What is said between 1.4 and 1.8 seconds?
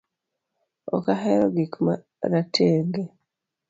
gik